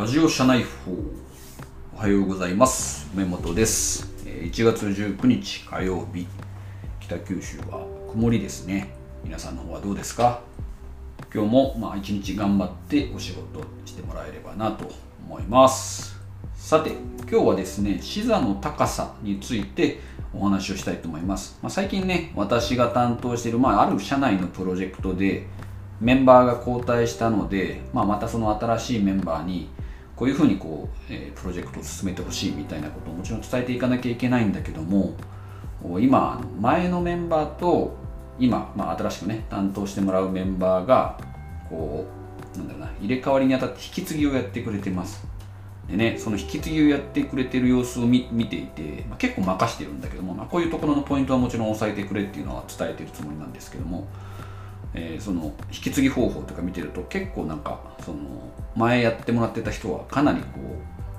[0.00, 0.96] ラジオ社内報
[1.94, 3.10] おはようございます。
[3.14, 4.10] 梅本です。
[4.24, 6.26] え1月19日火曜日。
[7.00, 8.94] 北九州は曇りですね。
[9.22, 10.40] 皆さんの方はどうですか？
[11.30, 14.90] 今日もまあ一日頑張ってお仕事してもらえればなと
[15.26, 16.18] 思います。
[16.54, 16.92] さて
[17.30, 20.00] 今日はですね視座の高さについて
[20.32, 25.46] お話をしたいと思います、まあ、最近ね私が担当している、まあ、ある社内のプロジェクトで
[26.00, 29.68] メンバーが交代したので、まあ、またその新しいメンバーに
[30.20, 35.14] こういうふうにこう、えープロジェクトを進めてほしいみたいなことをもちろん伝えていかなきゃいけないんだけども
[35.98, 37.96] 今前のメンバーと
[38.38, 41.18] 今、まあ、新しくね担当してもらうメンバーが
[41.70, 42.04] こ
[42.54, 45.26] うなんだろうな入れ替わりにあたって引き継ぎをやってくれてます。
[45.88, 54.06] でねその引き継ぎをやってくれてる様子を見ていて、まあ、結構任してるんだけども、まあ、こういうところのポイントはもちろん押さえてくれっていうのは伝えてるつもりなんですけども
[54.94, 58.18] えーその引き継ぎ方法とか見てると結構なんかその
[58.76, 60.46] 前やってもらってた人はかなりこ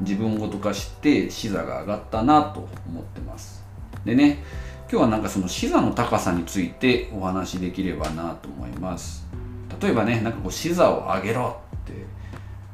[0.00, 3.64] う自分ごと化して視座が上がったなと思ってます。
[4.04, 4.42] でね
[4.90, 9.26] 今日はなんかその視座の高さについてお話しできればなと思います。
[9.80, 11.92] 例えばねなんかこう視座を上げろって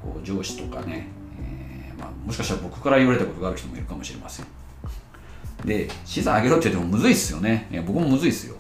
[0.03, 1.07] こう上司とかね、
[1.41, 4.47] えーまあ、もしかしたら僕から言われたことがある人もいるかもしれません。
[5.65, 7.69] で視座上げろって言ってもむずいっすよね。
[7.87, 8.57] 僕もむずいっすよ。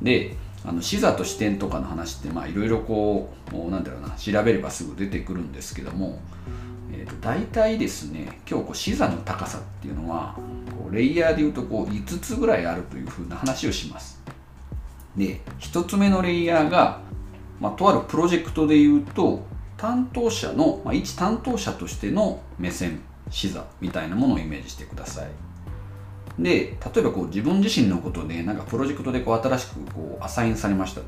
[0.00, 6.18] であの視座と視点とかの話っていろいろこうもうなんだろうな調べればすぐ出てくるんですけども、
[6.92, 10.34] えー、と大体ですね今日こう視座の高さっていうのは
[10.78, 14.20] こうレイヤーでいうとこう5つぐらいあるというふうな話をします。
[15.16, 17.00] で1つ目のレイヤーが、
[17.60, 19.42] まあ、とあるプロジェクトでいうと
[19.76, 25.47] 担当者の、まあ、一担当者としての目線視座みたいなものをイメージしてください。
[26.38, 31.06] で例えばこう自分自身のことでなんかプロジェクトでこう新しくこうアサインされましたと。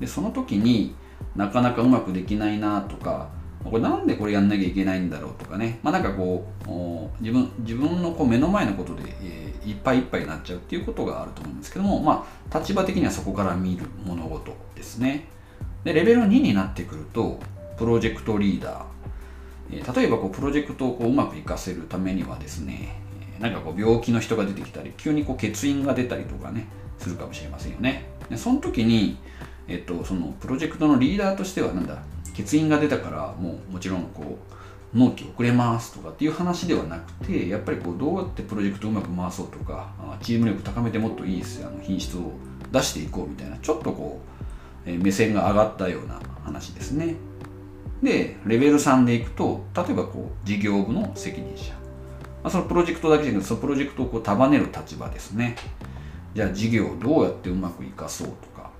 [0.00, 0.94] でその時に
[1.36, 3.28] なかなかうまくできないなとか
[3.64, 5.78] これなんでこれやんなきゃいけないんだろうとかね。
[5.82, 15.28] まあなんかこう自分自分のこう目の前のことで、えーいっぱいいっぱいになっちゃうっていうことがあると思うんですけどもまあ立場的にはそこから見る物事ですね。
[15.84, 17.40] でレベル2になってくると
[17.76, 18.84] プロジェクトリーダー。
[19.70, 23.00] え例えばこうプロジェクトをこううまくいかせるためにはですね
[23.40, 26.66] なんかこう病気の人が出てきたり急にこう欠員が出たりとかね
[26.98, 28.06] するかもしれませんよね。
[28.30, 29.18] でその時に、
[29.68, 32.02] えっと、そのプロジェクトのリーダーとしてはなんだ
[32.36, 34.38] 欠員が出たからもうもちろんこ
[34.94, 42.32] う納期遅れますとかっていう話ではなくてやっぱりこうどうやってプロジェクトをうまく回そうとかチーム力高めてもっといいあの品質を
[42.70, 44.20] 出していこうみたいなちょっとこ
[44.86, 47.16] う、目線が上がったような話ですね。
[48.02, 51.72] でレベル3でいくと例えばこう事業部の責任者、
[52.42, 55.56] まあ、そのプロジェクトだけじゃなくてそのプロジェクトをこう束ねる立場ですね。
[56.34, 58.70] じゃあ事業をどうやってうまくいかそうとか、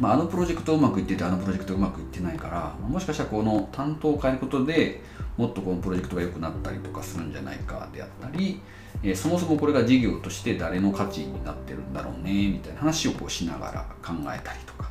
[0.00, 5.02] まあ、あのプロジェクトうまくいっててあのプロジェクトうまくいってないからもしかしたらこの担当を変えることで
[5.36, 8.60] もっとこのプロジェクトが良くなったりとかするんじゃないかであったり、
[9.02, 14.90] えーそもそもこれが事業として誰の価値になってるんだろうねみたいな話をこうしながら考えたりとか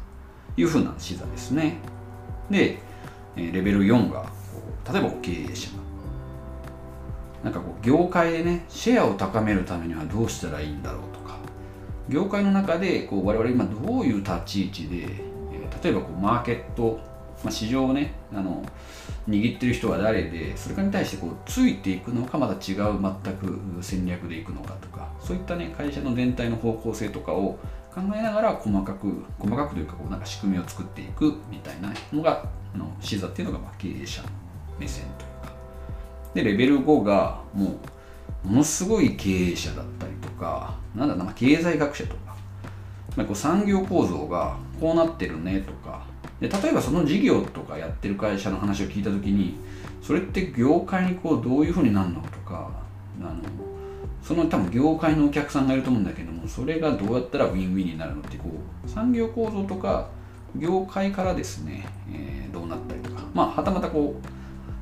[0.57, 1.77] いうふうな視座ですね。
[2.49, 2.77] で、
[3.35, 4.29] えレベル4が
[4.91, 5.69] 例えば経営者
[7.45, 11.37] なんかこう業界でねシェアを高めるためにはどうしたらいいんだろうとか。
[12.09, 15.07] 業界の中でこう我々今どういう立ち位置で、
[15.51, 16.99] え例えばこうマーケット、
[17.43, 18.63] まあ、市場をねあの
[19.27, 27.59] 握ってる人は誰でそれに対してこうついていくのかまた違う全く戦略でいくのかとかそういったね会社の全体の方向性とかを
[27.93, 34.29] 考えながら細かく細かくというかこうなんか仕組みを作っていくみたいなのがあの視座っていうのがまあ経営者の
[34.79, 35.54] 目線というか。
[36.35, 37.79] でレベル5がも
[38.43, 42.25] うものすごい経営者だったりとかなんだろなまあ経済学者とか。
[43.15, 46.05] ま、こう産業構造がこうなってるねとか。
[46.41, 49.55] で例えばその事業とかやってる会社の話を聞いた時に
[50.01, 52.69] それって業界にこうどういうふうになるのとか
[53.21, 53.35] あの
[54.21, 58.49] その多分業界のお客さんがいると思うんだけどもそれがどうやったらウィンウィンになるのってこ
[58.85, 60.09] う産業構造とか
[60.57, 63.21] 業界からですね、えーどうなったりとか。
[63.33, 64.34] まあはたまたこう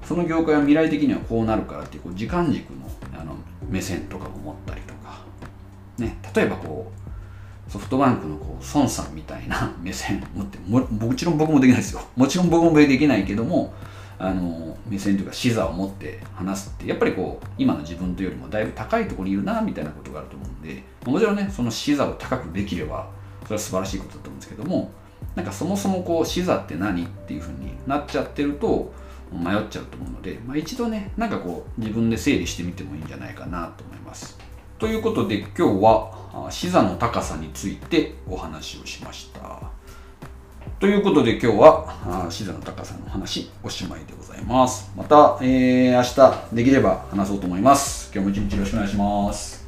[0.06, 2.90] その業界は未来的にはこうなるからっていうこう時間軸の
[3.20, 3.36] あの
[3.70, 5.22] 目線とかも持ったりとか、
[5.98, 6.92] ね、例えばこ
[7.68, 12.02] うソフトバンクのこう孫さんみたいな 目線持ってももちろん僕もできないですよ。
[12.16, 13.74] もちろん僕もできないけども
[14.20, 23.08] あの目線というか視座を持って話すってやっぱりこう今の自分というよりもだいぶ高いところにいるなみたいなことがあると思うんでもちろんねその視座を高くできれば
[23.44, 24.92] それは素晴らしいことだと思うんですけども
[25.36, 28.94] なんかそもそもこう視座って何っていうふうになっちゃってると
[29.38, 34.38] 迷っちゃうと思うので、まあ、一度ねなんかこう自分で整理してみてもいいんじゃないかなと思います。
[34.80, 39.74] ということで今日はあ視座の高さについてお話をしました。
[40.80, 44.92] ということで今日はあ静野隆さの話おしまいでございます。
[44.98, 48.12] また、えー、明日できれば話そうと思います。
[48.14, 49.63] 今日も一日よろしくお願いします。